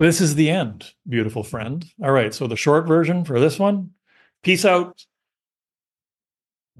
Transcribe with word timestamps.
This 0.00 0.22
is 0.22 0.34
the 0.34 0.48
end, 0.48 0.94
beautiful 1.06 1.42
friend. 1.42 1.84
All 2.02 2.10
right. 2.10 2.32
So 2.32 2.46
the 2.46 2.56
short 2.56 2.88
version 2.88 3.22
for 3.22 3.38
this 3.38 3.58
one 3.58 3.90
peace 4.42 4.64
out. 4.64 5.04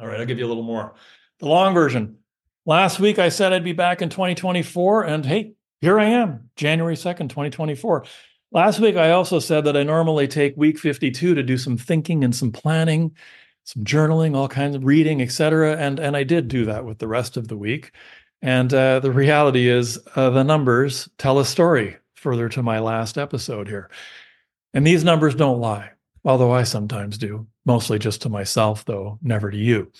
All 0.01 0.07
right. 0.07 0.21
I'll 0.21 0.27
give 0.27 0.39
you 0.39 0.47
a 0.47 0.49
little 0.49 0.63
more. 0.63 0.95
The 1.39 1.47
long 1.47 1.75
version 1.75 2.17
last 2.65 2.99
week 2.99 3.19
I 3.19 3.29
said 3.29 3.53
I'd 3.53 3.63
be 3.63 3.75
back 3.75 4.01
in 4.01 4.09
2024. 4.09 5.05
And 5.05 5.27
hey, 5.27 5.53
here 5.83 6.01
I 6.01 6.07
am, 6.07 6.49
January 6.57 6.95
2nd, 6.95 7.29
2024. 7.29 8.07
Last 8.53 8.81
week, 8.81 8.97
I 8.97 9.13
also 9.13 9.39
said 9.39 9.65
that 9.65 9.77
I 9.77 9.83
normally 9.83 10.27
take 10.27 10.57
week 10.57 10.79
52 10.79 11.35
to 11.35 11.43
do 11.43 11.57
some 11.57 11.77
thinking 11.77 12.25
and 12.25 12.35
some 12.35 12.51
planning, 12.51 13.15
some 13.65 13.85
journaling, 13.85 14.35
all 14.35 14.49
kinds 14.49 14.75
of 14.75 14.85
reading, 14.85 15.23
etc. 15.23 15.77
And, 15.77 16.01
and 16.01 16.17
I 16.17 16.25
did 16.25 16.49
do 16.49 16.65
that 16.65 16.85
with 16.85 16.99
the 16.99 17.07
rest 17.07 17.37
of 17.37 17.47
the 17.47 17.57
week. 17.57 17.93
And 18.43 18.75
uh, 18.75 18.99
the 19.01 19.13
reality 19.13 19.69
is, 19.69 20.01
uh, 20.17 20.31
the 20.31 20.43
numbers 20.43 21.09
tell 21.17 21.39
a 21.39 21.45
story 21.45 21.99
further 22.21 22.51
to 22.51 22.63
my 22.63 22.79
last 22.79 23.17
episode 23.17 23.67
here. 23.67 23.91
And 24.75 24.87
these 24.87 25.05
numbers 25.05 25.35
don't 25.35 25.61
lie, 25.61 25.91
although 26.25 26.53
I 26.53 26.65
sometimes 26.65 27.17
do, 27.17 27.47
mostly 27.65 27.99
just 27.99 28.23
to 28.23 28.29
myself, 28.29 28.85
though, 28.85 29.19
never 29.23 29.51
to 29.51 29.57
you. 29.57 29.91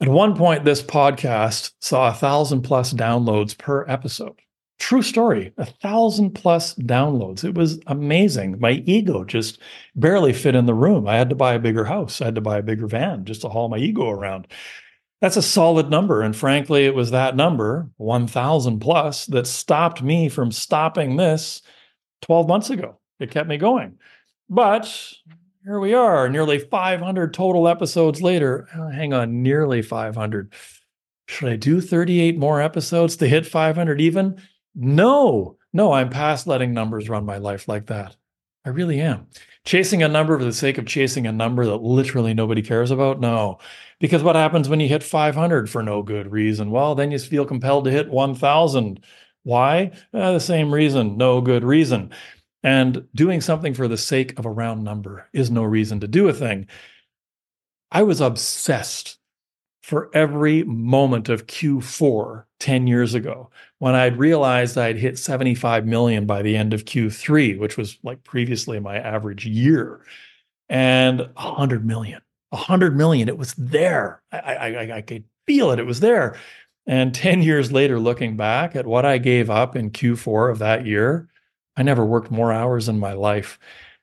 At 0.00 0.08
one 0.08 0.36
point, 0.36 0.64
this 0.64 0.80
podcast 0.80 1.72
saw 1.80 2.08
a 2.08 2.14
thousand 2.14 2.62
plus 2.62 2.94
downloads 2.94 3.58
per 3.58 3.84
episode. 3.88 4.38
True 4.78 5.02
story, 5.02 5.52
a 5.58 5.66
thousand 5.66 6.36
plus 6.36 6.76
downloads. 6.76 7.42
It 7.42 7.54
was 7.54 7.80
amazing. 7.88 8.60
My 8.60 8.82
ego 8.86 9.24
just 9.24 9.58
barely 9.96 10.32
fit 10.32 10.54
in 10.54 10.66
the 10.66 10.74
room. 10.74 11.08
I 11.08 11.16
had 11.16 11.28
to 11.30 11.34
buy 11.34 11.54
a 11.54 11.58
bigger 11.58 11.84
house. 11.84 12.20
I 12.20 12.26
had 12.26 12.36
to 12.36 12.40
buy 12.40 12.58
a 12.58 12.62
bigger 12.62 12.86
van 12.86 13.24
just 13.24 13.40
to 13.40 13.48
haul 13.48 13.68
my 13.68 13.78
ego 13.78 14.08
around. 14.08 14.46
That's 15.20 15.36
a 15.36 15.42
solid 15.42 15.90
number. 15.90 16.22
And 16.22 16.34
frankly, 16.34 16.84
it 16.86 16.94
was 16.94 17.10
that 17.10 17.34
number, 17.34 17.90
1,000 17.96 18.78
plus, 18.78 19.26
that 19.26 19.46
stopped 19.46 20.02
me 20.02 20.28
from 20.28 20.52
stopping 20.52 21.16
this 21.16 21.62
12 22.22 22.46
months 22.46 22.70
ago. 22.70 22.98
It 23.18 23.30
kept 23.30 23.48
me 23.48 23.56
going. 23.56 23.98
But 24.48 25.12
here 25.64 25.80
we 25.80 25.92
are, 25.92 26.28
nearly 26.28 26.58
500 26.58 27.34
total 27.34 27.66
episodes 27.66 28.22
later. 28.22 28.68
Oh, 28.76 28.88
hang 28.88 29.12
on, 29.12 29.42
nearly 29.42 29.82
500. 29.82 30.52
Should 31.26 31.48
I 31.48 31.56
do 31.56 31.80
38 31.80 32.38
more 32.38 32.62
episodes 32.62 33.16
to 33.16 33.28
hit 33.28 33.44
500 33.44 34.00
even? 34.00 34.40
No, 34.74 35.56
no, 35.72 35.92
I'm 35.92 36.10
past 36.10 36.46
letting 36.46 36.72
numbers 36.72 37.08
run 37.08 37.26
my 37.26 37.38
life 37.38 37.66
like 37.68 37.86
that. 37.86 38.16
I 38.68 38.70
really 38.70 39.00
am. 39.00 39.26
Chasing 39.64 40.02
a 40.02 40.08
number 40.08 40.38
for 40.38 40.44
the 40.44 40.52
sake 40.52 40.76
of 40.76 40.84
chasing 40.86 41.26
a 41.26 41.32
number 41.32 41.64
that 41.64 41.76
literally 41.76 42.34
nobody 42.34 42.60
cares 42.60 42.90
about? 42.90 43.18
No. 43.18 43.60
Because 43.98 44.22
what 44.22 44.36
happens 44.36 44.68
when 44.68 44.78
you 44.78 44.88
hit 44.88 45.02
500 45.02 45.70
for 45.70 45.82
no 45.82 46.02
good 46.02 46.30
reason? 46.30 46.70
Well, 46.70 46.94
then 46.94 47.10
you 47.10 47.18
feel 47.18 47.46
compelled 47.46 47.86
to 47.86 47.90
hit 47.90 48.10
1,000. 48.10 49.02
Why? 49.44 49.92
Uh, 50.12 50.32
the 50.32 50.40
same 50.40 50.72
reason, 50.72 51.16
no 51.16 51.40
good 51.40 51.64
reason. 51.64 52.10
And 52.62 53.08
doing 53.14 53.40
something 53.40 53.72
for 53.72 53.88
the 53.88 53.96
sake 53.96 54.38
of 54.38 54.44
a 54.44 54.50
round 54.50 54.84
number 54.84 55.26
is 55.32 55.50
no 55.50 55.62
reason 55.62 56.00
to 56.00 56.08
do 56.08 56.28
a 56.28 56.34
thing. 56.34 56.66
I 57.90 58.02
was 58.02 58.20
obsessed 58.20 59.17
for 59.82 60.10
every 60.12 60.64
moment 60.64 61.28
of 61.28 61.46
Q4 61.46 62.44
10 62.60 62.86
years 62.86 63.14
ago 63.14 63.50
when 63.78 63.94
I'd 63.94 64.18
realized 64.18 64.76
I'd 64.76 64.98
hit 64.98 65.18
75 65.18 65.86
million 65.86 66.26
by 66.26 66.42
the 66.42 66.56
end 66.56 66.74
of 66.74 66.84
Q3, 66.84 67.58
which 67.58 67.76
was 67.76 67.98
like 68.02 68.22
previously 68.24 68.80
my 68.80 68.98
average 68.98 69.46
year, 69.46 70.00
and 70.68 71.20
100 71.20 71.86
million. 71.86 72.20
100 72.50 72.96
million. 72.96 73.28
It 73.28 73.38
was 73.38 73.54
there. 73.54 74.22
I, 74.32 74.38
I, 74.38 74.96
I 74.96 75.02
could 75.02 75.24
feel 75.46 75.70
it. 75.70 75.78
It 75.78 75.86
was 75.86 76.00
there. 76.00 76.36
And 76.86 77.14
10 77.14 77.42
years 77.42 77.70
later, 77.70 78.00
looking 78.00 78.36
back 78.36 78.74
at 78.74 78.86
what 78.86 79.04
I 79.04 79.18
gave 79.18 79.50
up 79.50 79.76
in 79.76 79.90
Q4 79.90 80.50
of 80.50 80.58
that 80.58 80.86
year, 80.86 81.28
I 81.76 81.82
never 81.82 82.04
worked 82.04 82.30
more 82.30 82.52
hours 82.52 82.88
in 82.88 82.98
my 82.98 83.12
life 83.12 83.58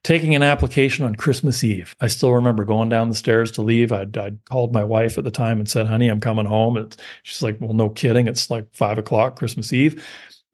taking 0.06 0.36
an 0.36 0.44
application 0.44 1.04
on 1.04 1.16
Christmas 1.16 1.64
Eve. 1.64 1.96
I 2.00 2.06
still 2.06 2.32
remember 2.32 2.64
going 2.64 2.90
down 2.90 3.10
the 3.10 3.16
stairs 3.16 3.52
to 3.54 3.64
leave. 3.64 3.92
I'd, 3.92 4.16
called 4.46 4.72
my 4.72 4.84
wife 4.84 5.18
at 5.18 5.24
the 5.24 5.32
time 5.32 5.58
and 5.58 5.68
said, 5.68 5.88
honey, 5.88 6.10
I'm 6.10 6.20
coming 6.20 6.46
home. 6.46 6.78
And 6.78 6.96
she's 7.24 7.42
like, 7.42 7.60
well, 7.60 7.74
no 7.74 7.90
kidding. 7.90 8.28
It's 8.28 8.52
like 8.52 8.68
five 8.72 9.00
o'clock 9.00 9.36
Christmas 9.36 9.74
Eve. 9.74 10.06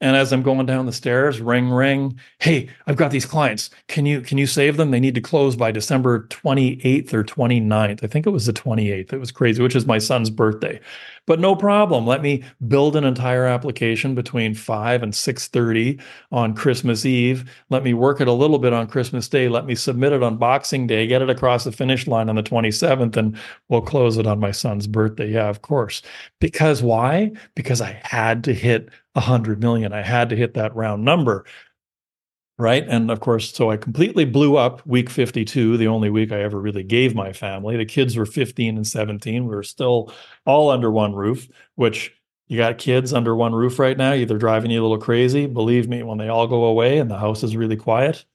And 0.02 0.16
as 0.16 0.34
I'm 0.34 0.42
going 0.42 0.66
down 0.66 0.88
the 0.88 0.92
stairs, 0.92 1.40
ring, 1.40 1.70
ring. 1.70 2.20
Hey, 2.40 2.70
I've 2.88 2.98
got 2.98 3.12
these 3.12 3.26
clients. 3.26 3.70
Can 3.88 4.08
you 4.08 4.22
can 4.22 4.40
you 4.40 4.48
save 4.48 4.78
them? 4.78 4.90
They 4.90 5.00
need 5.00 5.14
to 5.16 5.22
close 5.22 5.56
by 5.56 5.72
December 5.72 6.28
28th 6.28 7.14
or 7.14 7.24
29th. 7.24 8.04
I 8.04 8.08
think 8.08 8.26
it 8.26 8.32
was 8.32 8.48
the 8.48 8.54
28th. 8.54 9.14
It 9.14 9.20
was 9.20 9.32
crazy, 9.32 9.62
which 9.62 9.76
is 9.76 9.86
my 9.86 10.00
son's 10.00 10.32
birthday. 10.32 10.80
But 11.28 11.40
no 11.40 11.56
problem. 11.56 12.08
Let 12.08 12.24
me 12.24 12.44
build 12.68 12.96
an 12.96 13.04
entire 13.04 13.46
application 13.46 14.16
between 14.16 14.56
5 14.56 15.04
and 15.04 15.14
6:30 15.14 16.02
on 16.32 16.56
Christmas 16.56 17.06
Eve. 17.06 17.46
Let 17.70 17.84
me 17.84 17.94
work 17.94 18.22
it 18.22 18.28
a 18.28 18.34
little 18.34 18.58
bit 18.58 18.74
on 18.74 18.88
Christmas 18.88 19.30
Day. 19.30 19.48
Let 19.48 19.68
me 19.68 19.76
submit 19.76 20.14
it 20.14 20.24
on 20.24 20.38
Boxing 20.38 20.88
Day, 20.88 21.06
get 21.06 21.22
it 21.22 21.30
across 21.30 21.64
the 21.64 21.72
finish 21.72 22.08
line 22.08 22.28
on 22.28 22.36
the 22.36 22.44
27th, 22.44 23.16
and 23.18 23.38
we'll 23.70 23.82
close 23.82 24.18
it 24.18 24.26
on 24.26 24.40
my 24.40 24.52
son's 24.52 24.88
birthday. 24.88 25.32
Yeah, 25.32 25.48
of 25.48 25.62
course. 25.62 26.02
Because 26.40 26.82
why? 26.82 27.32
Because 27.54 27.82
I 27.82 28.00
had 28.04 28.44
to 28.46 28.54
hit 28.54 28.90
100 29.14 29.62
million. 29.62 29.94
I 29.94 30.02
had 30.02 30.30
to 30.30 30.36
hit 30.36 30.54
that 30.56 30.76
round 30.76 31.04
number. 31.04 31.46
Right. 32.58 32.88
And 32.88 33.10
of 33.10 33.22
course, 33.22 33.52
so 33.52 33.72
I 33.72 33.78
completely 33.78 34.24
blew 34.24 34.56
up 34.56 34.86
week 34.86 35.10
52, 35.10 35.78
the 35.78 35.88
only 35.88 36.12
week 36.12 36.32
I 36.32 36.44
ever 36.44 36.60
really 36.60 36.84
gave 36.84 37.16
my 37.16 37.34
family. 37.34 37.76
The 37.76 37.86
kids 37.86 38.16
were 38.16 38.26
15 38.26 38.76
and 38.76 38.86
17. 38.86 39.48
We 39.48 39.56
were 39.56 39.64
still 39.64 40.14
all 40.46 40.70
under 40.70 40.92
one 40.92 41.16
roof, 41.16 41.48
which 41.74 42.14
you 42.48 42.58
got 42.58 42.78
kids 42.78 43.14
under 43.14 43.36
one 43.36 43.56
roof 43.56 43.80
right 43.80 43.98
now. 43.98 44.14
Either 44.14 44.38
driving 44.38 44.70
you 44.70 44.80
a 44.80 44.84
little 44.84 45.00
crazy. 45.00 45.48
Believe 45.48 45.90
me, 45.90 46.04
when 46.04 46.20
they 46.20 46.28
all 46.28 46.46
go 46.46 46.66
away 46.66 47.00
and 47.00 47.10
the 47.10 47.18
house 47.18 47.42
is 47.42 47.56
really 47.56 47.78
quiet, 47.78 48.26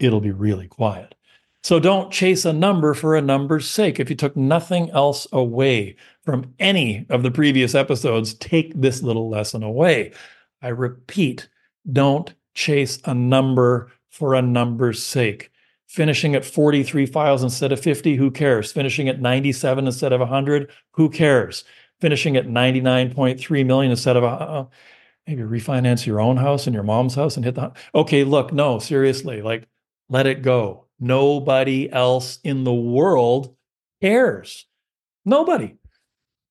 it'll 0.00 0.20
be 0.20 0.32
really 0.32 0.66
quiet. 0.66 1.14
So 1.62 1.78
don't 1.78 2.12
chase 2.12 2.44
a 2.44 2.52
number 2.52 2.94
for 2.94 3.14
a 3.14 3.22
number's 3.22 3.68
sake. 3.68 4.00
If 4.00 4.10
you 4.10 4.16
took 4.16 4.36
nothing 4.36 4.90
else 4.90 5.26
away 5.32 5.96
from 6.26 6.54
any 6.58 7.06
of 7.08 7.22
the 7.22 7.30
previous 7.30 7.74
episodes, 7.74 8.34
take 8.34 8.78
this 8.78 9.02
little 9.02 9.30
lesson 9.30 9.62
away. 9.62 10.12
I 10.60 10.68
repeat, 10.68 11.48
don't 11.90 12.34
chase 12.52 12.98
a 13.04 13.14
number 13.14 13.90
for 14.10 14.34
a 14.34 14.42
number's 14.42 15.02
sake. 15.02 15.50
Finishing 15.86 16.34
at 16.34 16.44
43 16.44 17.06
files 17.06 17.42
instead 17.42 17.72
of 17.72 17.80
50, 17.80 18.16
who 18.16 18.30
cares? 18.30 18.72
Finishing 18.72 19.08
at 19.08 19.20
97 19.20 19.86
instead 19.86 20.12
of 20.12 20.20
100, 20.20 20.70
who 20.92 21.08
cares? 21.08 21.64
Finishing 22.00 22.36
at 22.36 22.46
99.3 22.46 23.64
million 23.64 23.90
instead 23.90 24.16
of 24.16 24.24
uh, 24.24 24.66
maybe 25.26 25.42
refinance 25.42 26.04
your 26.04 26.20
own 26.20 26.36
house 26.36 26.66
and 26.66 26.74
your 26.74 26.82
mom's 26.82 27.14
house 27.14 27.36
and 27.36 27.44
hit 27.44 27.54
the 27.54 27.72
okay 27.94 28.22
look 28.22 28.52
no 28.52 28.78
seriously 28.78 29.42
like 29.42 29.66
let 30.08 30.24
it 30.24 30.40
go 30.40 30.86
Nobody 30.98 31.90
else 31.92 32.38
in 32.42 32.64
the 32.64 32.72
world 32.72 33.54
cares. 34.00 34.66
Nobody. 35.24 35.76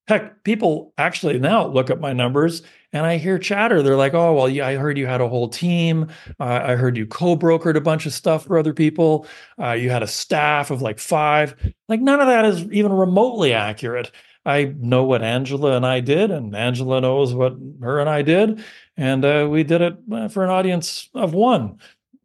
Heck, 0.08 0.44
people 0.44 0.94
actually 0.98 1.40
now 1.40 1.68
look 1.68 1.90
at 1.90 2.00
my 2.00 2.14
numbers 2.14 2.62
and 2.94 3.06
I 3.06 3.18
hear 3.18 3.40
chatter. 3.40 3.82
They're 3.82 3.96
like, 3.96 4.14
oh, 4.14 4.34
well, 4.34 4.48
yeah, 4.48 4.68
I 4.68 4.76
heard 4.76 4.98
you 4.98 5.08
had 5.08 5.20
a 5.20 5.28
whole 5.28 5.50
team. 5.50 6.08
Uh, 6.40 6.62
I 6.64 6.76
heard 6.76 6.96
you 6.96 7.06
co 7.08 7.36
brokered 7.36 7.76
a 7.76 7.82
bunch 7.82 8.06
of 8.06 8.14
stuff 8.14 8.46
for 8.46 8.58
other 8.58 8.74
people. 8.74 9.28
Uh, 9.60 9.72
you 9.72 9.90
had 9.90 10.04
a 10.04 10.08
staff 10.08 10.70
of 10.72 10.82
like 10.82 11.00
five. 11.00 11.56
Like, 11.90 12.02
none 12.02 12.22
of 12.22 12.28
that 12.28 12.46
is 12.46 12.64
even 12.72 12.94
remotely 12.94 13.54
accurate. 13.54 14.12
I 14.46 14.76
know 14.78 15.04
what 15.04 15.24
Angela 15.24 15.76
and 15.76 15.86
I 15.86 16.02
did, 16.02 16.30
and 16.30 16.56
Angela 16.56 17.02
knows 17.02 17.34
what 17.34 17.56
her 17.82 18.00
and 18.00 18.08
I 18.08 18.22
did. 18.22 18.64
And 18.96 19.26
uh, 19.26 19.48
we 19.50 19.64
did 19.64 19.82
it 19.82 19.98
uh, 20.12 20.28
for 20.28 20.44
an 20.44 20.52
audience 20.52 21.10
of 21.16 21.34
one 21.34 21.80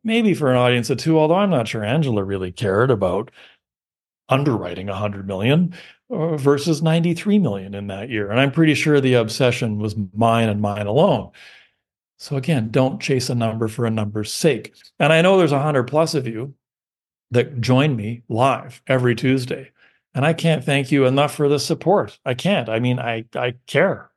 maybe 0.05 0.35
for 0.35 0.51
an 0.51 0.57
audience 0.57 0.91
of 0.91 0.99
two, 0.99 1.19
although 1.19 1.37
I'm 1.37 1.51
not 1.51 1.69
sure 1.69 1.85
Angela 1.85 2.25
really 2.25 2.53
cared 2.53 2.91
about 2.91 3.31
underwriting 4.29 4.87
100 4.87 5.27
million 5.27 5.75
versus 6.11 6.83
93 6.83 7.39
million 7.39 7.75
in 7.75 7.87
that 7.87 8.11
year. 8.11 8.31
And 8.31 8.41
I'm 8.41 8.51
pretty 8.51 8.75
sure 8.75 9.01
the 9.01 9.15
obsession 9.15 9.79
was 9.79 9.95
mine 10.15 10.49
and 10.49 10.61
mine 10.61 10.87
alone. 10.87 11.31
So 12.19 12.37
again, 12.37 12.71
don't 12.71 13.01
chase 13.01 13.31
a 13.31 13.35
number 13.35 13.69
for 13.69 13.87
a 13.87 13.91
number's 13.91 14.33
sake. 14.33 14.75
And 14.99 15.13
I 15.13 15.23
know 15.23 15.39
there's 15.39 15.53
100 15.53 15.85
plus 15.85 16.15
of 16.15 16.27
you 16.27 16.55
that 17.31 17.61
join 17.61 17.97
me 17.97 18.23
live 18.29 18.83
every 18.87 19.15
Tuesday. 19.15 19.71
And 20.15 20.27
I 20.27 20.33
can't 20.33 20.65
thank 20.65 20.91
you 20.91 21.07
enough 21.07 21.35
for 21.35 21.49
the 21.49 21.61
support. 21.61 22.19
I 22.27 22.35
can't. 22.35 22.69
I 22.69 22.81
mean, 22.81 22.99
I 22.99 23.25
I 23.35 23.55
care 23.67 24.11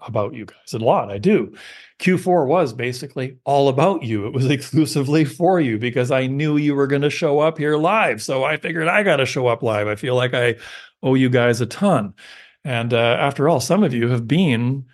about 0.00 0.34
you 0.34 0.44
guys 0.44 0.74
a 0.74 0.78
lot. 0.78 1.10
I 1.10 1.18
do. 1.18 1.54
Q4 2.00 2.46
was 2.46 2.72
basically 2.72 3.38
all 3.44 3.68
about 3.68 4.02
you. 4.02 4.26
It 4.26 4.32
was 4.32 4.46
exclusively 4.50 5.24
for 5.24 5.60
you 5.60 5.78
because 5.78 6.10
I 6.10 6.26
knew 6.26 6.56
you 6.56 6.74
were 6.74 6.86
going 6.86 7.02
to 7.02 7.10
show 7.10 7.38
up 7.38 7.58
here 7.58 7.76
live. 7.76 8.22
So 8.22 8.44
I 8.44 8.56
figured 8.56 8.88
I 8.88 9.02
got 9.02 9.16
to 9.16 9.26
show 9.26 9.46
up 9.46 9.62
live. 9.62 9.86
I 9.86 9.94
feel 9.94 10.16
like 10.16 10.34
I 10.34 10.56
owe 11.06 11.14
you 11.14 11.30
guys 11.30 11.60
a 11.60 11.66
ton. 11.66 12.12
And 12.64 12.92
uh, 12.92 13.16
after 13.20 13.48
all, 13.48 13.60
some 13.60 13.84
of 13.84 13.94
you 13.94 14.08
have 14.08 14.26
been 14.26 14.84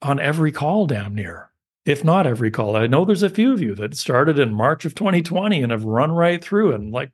on 0.00 0.20
every 0.20 0.52
call 0.52 0.86
damn 0.86 1.14
near, 1.14 1.50
if 1.84 2.04
not 2.04 2.26
every 2.26 2.50
call. 2.50 2.76
I 2.76 2.86
know 2.86 3.04
there's 3.04 3.24
a 3.24 3.30
few 3.30 3.52
of 3.52 3.60
you 3.60 3.74
that 3.74 3.96
started 3.96 4.38
in 4.38 4.54
March 4.54 4.84
of 4.84 4.94
2020 4.94 5.62
and 5.62 5.72
have 5.72 5.84
run 5.84 6.12
right 6.12 6.42
through 6.42 6.74
and 6.74 6.92
like, 6.92 7.10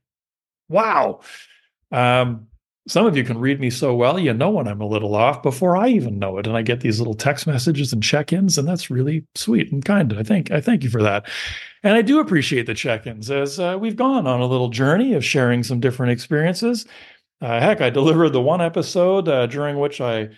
wow. 0.69 1.21
Um, 1.91 2.49
some 2.87 3.05
of 3.05 3.17
you 3.17 3.25
can 3.25 3.39
read 3.39 3.61
me 3.61 3.69
so 3.69 3.95
well, 3.95 4.19
you 4.19 4.33
know 4.33 4.51
when 4.51 4.67
I'm 4.67 4.81
a 4.81 4.87
little 4.87 5.15
off 5.15 5.43
before 5.43 5.77
I 5.77 5.89
even 5.89 6.19
know 6.19 6.39
it. 6.39 6.47
And 6.47 6.57
I 6.57 6.63
get 6.63 6.81
these 6.81 6.99
little 6.99 7.15
text 7.15 7.47
messages 7.47 7.93
and 7.93 8.03
check-ins, 8.03 8.57
and 8.57 8.67
that's 8.67 8.91
really 8.91 9.27
sweet 9.35 9.71
and 9.71 9.85
kind. 9.85 10.15
I 10.19 10.23
think 10.23 10.51
I 10.51 10.61
thank 10.63 10.85
you 10.85 10.91
for 10.91 11.03
that. 11.03 11.27
And 11.83 11.97
I 11.97 12.03
do 12.03 12.19
appreciate 12.19 12.67
the 12.67 12.75
check-ins 12.75 13.31
as 13.31 13.61
uh, 13.61 13.77
we've 13.79 13.97
gone 13.97 14.27
on 14.27 14.41
a 14.41 14.47
little 14.47 14.71
journey 14.71 15.13
of 15.13 15.25
sharing 15.25 15.63
some 15.63 15.81
different 15.81 16.13
experiences. 16.13 16.87
Uh, 17.41 17.61
heck, 17.61 17.81
I 17.81 17.91
delivered 17.91 18.31
the 18.31 18.41
one 18.41 18.61
episode 18.61 19.29
uh, 19.29 19.47
during 19.47 19.79
which 19.79 20.01
I, 20.01 20.31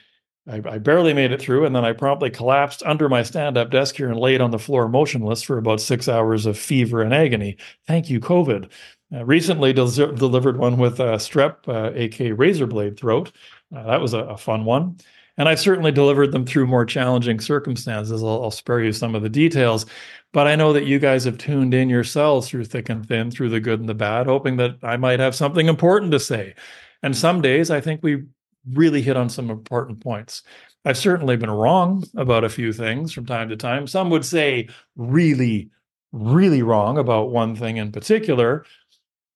I, 0.47 0.61
I 0.67 0.79
barely 0.79 1.15
made 1.15 1.33
it 1.33 1.41
through, 1.41 1.65
and 1.65 1.75
then 1.75 1.85
I 1.85 1.93
promptly 1.93 2.31
collapsed 2.31 2.83
under 2.85 3.09
my 3.09 3.23
stand-up 3.23 3.71
desk 3.71 3.97
here 3.97 4.11
and 4.11 4.19
laid 4.19 4.41
on 4.41 4.51
the 4.51 4.59
floor 4.59 4.89
motionless 4.89 5.43
for 5.43 5.57
about 5.57 5.81
six 5.81 6.09
hours 6.09 6.45
of 6.45 6.59
fever 6.59 7.01
and 7.01 7.15
agony. 7.15 7.57
Thank 7.87 8.11
you, 8.11 8.21
COVID. 8.21 8.71
Uh, 9.13 9.25
recently 9.25 9.73
del- 9.73 9.89
delivered 9.89 10.59
one 10.59 10.77
with 10.77 11.01
uh, 11.01 11.17
strep, 11.17 11.67
uh, 11.69 11.91
aka 11.95 12.33
razor 12.33 12.67
blade 12.67 12.99
throat. 12.99 13.33
Uh, 13.75 13.83
that 13.85 14.01
was 14.01 14.15
a, 14.15 14.21
a, 14.21 14.37
fun 14.37 14.65
one. 14.65 14.97
And 15.37 15.49
I've 15.49 15.59
certainly 15.59 15.91
delivered 15.91 16.33
them 16.33 16.45
through 16.45 16.67
more 16.67 16.85
challenging 16.85 17.41
circumstances. 17.41 18.23
I'll, 18.23 18.43
I'll, 18.45 18.51
spare 18.51 18.83
you 18.83 18.93
some 18.93 19.15
of 19.15 19.23
the 19.23 19.29
details. 19.29 19.87
But 20.33 20.47
I 20.47 20.55
know 20.55 20.73
that 20.73 20.87
you 20.87 20.99
guys 20.99 21.25
have 21.25 21.39
tuned 21.39 21.75
in 21.75 21.89
yourselves 21.89 22.49
through 22.49 22.67
thick 22.67 22.89
and 22.89 23.07
thin, 23.07 23.31
through 23.31 23.49
the 23.49 23.59
good 23.59 23.81
and 23.81 23.89
the 23.89 23.95
bad, 23.95 24.27
hoping 24.27 24.57
that 24.59 24.77
I 24.83 24.97
might 24.97 25.19
have 25.19 25.35
something 25.35 25.67
important 25.67 26.13
to 26.13 26.21
say. 26.21 26.55
And 27.03 27.17
some 27.17 27.41
days 27.41 27.71
I 27.71 27.81
think 27.81 28.03
we 28.03 28.25
really 28.69 29.03
hit 29.03 29.17
on 29.17 29.29
some 29.29 29.51
important 29.51 30.01
points. 30.01 30.43
I've 30.85 30.99
certainly 30.99 31.37
been 31.37 31.51
wrong 31.51 32.05
about 32.17 32.45
a 32.45 32.49
few 32.49 32.73
things 32.73 33.13
from 33.13 33.27
time 33.27 33.49
to 33.51 33.57
time. 33.57 33.87
Some 33.87 34.11
would 34.11 34.25
say 34.25 34.69
really, 34.97 35.71
really 36.13 36.63
wrong 36.63 36.99
about 36.99 37.31
one 37.31 37.55
thing 37.55 37.77
in 37.77 37.93
particular. 37.93 38.65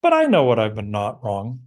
But 0.02 0.12
I 0.12 0.25
know 0.25 0.44
what 0.44 0.58
I've 0.58 0.75
been 0.75 0.90
not 0.90 1.22
wrong. 1.22 1.61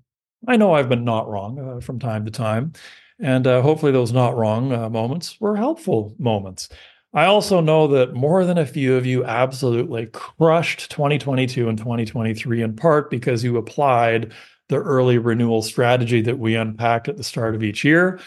I 0.47 0.57
know 0.57 0.73
I've 0.73 0.89
been 0.89 1.05
not 1.05 1.27
wrong 1.27 1.59
uh, 1.59 1.79
from 1.79 1.99
time 1.99 2.25
to 2.25 2.31
time. 2.31 2.73
And 3.19 3.47
uh, 3.47 3.61
hopefully, 3.61 3.91
those 3.91 4.13
not 4.13 4.37
wrong 4.37 4.71
uh, 4.71 4.89
moments 4.89 5.39
were 5.39 5.55
helpful 5.55 6.15
moments. 6.19 6.69
I 7.13 7.25
also 7.25 7.61
know 7.61 7.87
that 7.87 8.13
more 8.13 8.45
than 8.45 8.59
a 8.59 8.65
few 8.65 8.95
of 8.95 9.05
you 9.05 9.25
absolutely 9.25 10.07
crushed 10.07 10.91
2022 10.91 11.67
and 11.67 11.77
2023 11.77 12.61
in 12.61 12.75
part 12.75 13.09
because 13.09 13.43
you 13.43 13.57
applied 13.57 14.33
the 14.69 14.77
early 14.77 15.17
renewal 15.17 15.61
strategy 15.61 16.21
that 16.21 16.39
we 16.39 16.55
unpacked 16.55 17.07
at 17.07 17.17
the 17.17 17.23
start 17.23 17.55
of 17.55 17.63
each 17.63 17.83
year. 17.83 18.19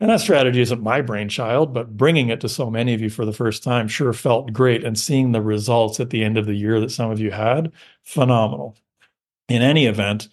And 0.00 0.10
that 0.10 0.20
strategy 0.20 0.60
isn't 0.60 0.82
my 0.82 1.00
brainchild, 1.00 1.72
but 1.72 1.96
bringing 1.96 2.28
it 2.28 2.40
to 2.40 2.48
so 2.48 2.68
many 2.68 2.92
of 2.92 3.00
you 3.00 3.08
for 3.08 3.24
the 3.24 3.32
first 3.32 3.62
time 3.62 3.86
sure 3.86 4.12
felt 4.12 4.52
great. 4.52 4.82
And 4.82 4.98
seeing 4.98 5.30
the 5.30 5.40
results 5.40 6.00
at 6.00 6.10
the 6.10 6.24
end 6.24 6.36
of 6.36 6.46
the 6.46 6.54
year 6.54 6.80
that 6.80 6.90
some 6.90 7.10
of 7.10 7.20
you 7.20 7.30
had, 7.30 7.72
phenomenal 8.02 8.76
in 9.48 9.62
any 9.62 9.86
event, 9.86 10.28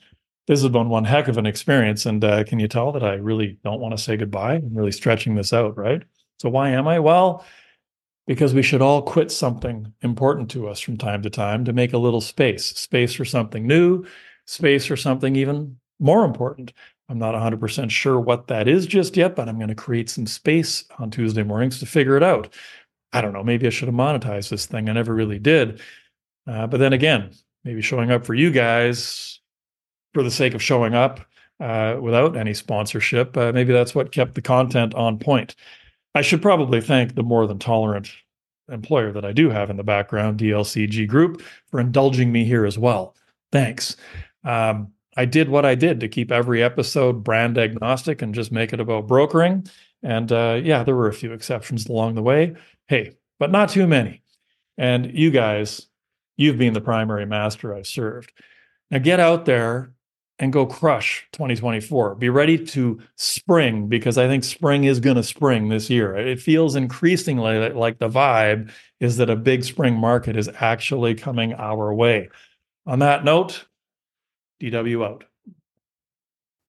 this 0.47 0.63
has 0.63 0.71
been 0.71 0.89
one 0.89 1.05
heck 1.05 1.27
of 1.27 1.37
an 1.37 1.45
experience. 1.45 2.07
And 2.07 2.23
uh, 2.23 2.43
can 2.43 2.59
you 2.59 2.67
tell 2.67 2.91
that 2.93 3.03
I 3.03 3.13
really 3.13 3.59
don't 3.63 3.79
want 3.79 3.95
to 3.95 4.03
say 4.03 4.17
goodbye? 4.17 4.55
I'm 4.55 4.73
really 4.73 4.91
stretching 4.91 5.35
this 5.35 5.53
out, 5.53 5.77
right? 5.77 6.01
So 6.39 6.49
why 6.49 6.69
am 6.69 6.87
I? 6.87 6.99
Well, 6.99 7.45
because 8.25 8.53
we 8.53 8.63
should 8.63 8.81
all 8.81 9.03
quit 9.03 9.31
something 9.31 9.93
important 10.01 10.49
to 10.51 10.67
us 10.67 10.79
from 10.79 10.97
time 10.97 11.21
to 11.21 11.29
time 11.29 11.65
to 11.65 11.73
make 11.73 11.93
a 11.93 11.97
little 11.99 12.21
space, 12.21 12.65
space 12.65 13.13
for 13.13 13.25
something 13.25 13.67
new, 13.67 14.05
space 14.49 14.89
or 14.89 14.97
something 14.97 15.35
even 15.35 15.77
more 15.99 16.25
important. 16.25 16.73
I'm 17.07 17.19
not 17.19 17.35
100% 17.35 17.89
sure 17.89 18.19
what 18.19 18.47
that 18.47 18.67
is 18.67 18.85
just 18.85 19.17
yet, 19.17 19.35
but 19.35 19.49
I'm 19.49 19.57
going 19.57 19.69
to 19.69 19.75
create 19.75 20.09
some 20.09 20.27
space 20.27 20.85
on 20.99 21.09
Tuesday 21.09 21.43
mornings 21.43 21.79
to 21.79 21.85
figure 21.85 22.17
it 22.17 22.23
out. 22.23 22.53
I 23.13 23.21
don't 23.21 23.33
know. 23.33 23.43
Maybe 23.43 23.65
I 23.65 23.71
should 23.71 23.87
have 23.87 23.95
monetized 23.95 24.49
this 24.49 24.65
thing. 24.65 24.89
I 24.89 24.93
never 24.93 25.13
really 25.13 25.39
did. 25.39 25.81
Uh, 26.47 26.67
but 26.67 26.77
then 26.77 26.93
again, 26.93 27.31
maybe 27.63 27.81
showing 27.81 28.11
up 28.11 28.25
for 28.25 28.35
you 28.35 28.51
guys 28.51 29.39
for 30.13 30.23
the 30.23 30.31
sake 30.31 30.53
of 30.53 30.61
showing 30.61 30.93
up 30.93 31.19
uh, 31.59 31.97
without 31.99 32.37
any 32.37 32.53
sponsorship. 32.53 33.35
Uh, 33.35 33.51
maybe 33.51 33.73
that's 33.73 33.95
what 33.95 34.11
kept 34.11 34.35
the 34.35 34.41
content 34.41 34.93
on 34.95 35.17
point. 35.17 35.55
I 36.15 36.21
should 36.21 36.41
probably 36.41 36.81
thank 36.81 37.15
the 37.15 37.23
more 37.23 37.47
than 37.47 37.59
tolerant 37.59 38.11
employer 38.71 39.11
that 39.11 39.25
I 39.25 39.31
do 39.31 39.49
have 39.49 39.69
in 39.69 39.77
the 39.77 39.83
background, 39.83 40.39
DLCG 40.39 41.07
Group, 41.07 41.41
for 41.67 41.79
indulging 41.79 42.31
me 42.31 42.45
here 42.45 42.65
as 42.65 42.77
well. 42.77 43.15
Thanks. 43.51 43.95
Um, 44.43 44.93
I 45.17 45.25
did 45.25 45.49
what 45.49 45.65
I 45.65 45.75
did 45.75 45.99
to 45.99 46.07
keep 46.07 46.31
every 46.31 46.63
episode 46.63 47.23
brand 47.23 47.57
agnostic 47.57 48.21
and 48.21 48.33
just 48.33 48.51
make 48.51 48.73
it 48.73 48.79
about 48.79 49.07
brokering. 49.07 49.67
And 50.01 50.31
uh, 50.31 50.61
yeah, 50.63 50.83
there 50.83 50.95
were 50.95 51.07
a 51.07 51.13
few 51.13 51.33
exceptions 51.33 51.87
along 51.87 52.15
the 52.15 52.21
way. 52.21 52.55
Hey, 52.87 53.17
but 53.37 53.51
not 53.51 53.69
too 53.69 53.87
many. 53.87 54.21
And 54.77 55.13
you 55.13 55.29
guys 55.31 55.89
You've 56.39 56.57
been 56.57 56.71
the 56.71 56.79
primary 56.79 57.25
master 57.25 57.75
I've 57.75 57.85
served. 57.85 58.31
Now 58.89 58.99
get 58.99 59.19
out 59.19 59.43
there 59.43 59.91
and 60.39 60.53
go 60.53 60.65
crush 60.65 61.27
2024. 61.33 62.15
Be 62.15 62.29
ready 62.29 62.57
to 62.67 63.01
spring 63.17 63.89
because 63.89 64.17
I 64.17 64.25
think 64.27 64.45
spring 64.45 64.85
is 64.85 65.01
going 65.01 65.17
to 65.17 65.23
spring 65.23 65.67
this 65.67 65.89
year. 65.89 66.15
It 66.15 66.39
feels 66.39 66.77
increasingly 66.77 67.71
like 67.71 67.99
the 67.99 68.07
vibe 68.07 68.71
is 69.01 69.17
that 69.17 69.29
a 69.29 69.35
big 69.35 69.65
spring 69.65 69.95
market 69.95 70.37
is 70.37 70.49
actually 70.61 71.13
coming 71.13 71.53
our 71.55 71.93
way. 71.93 72.29
On 72.85 72.99
that 72.99 73.25
note, 73.25 73.65
DW 74.59 75.03
out. 75.05 75.25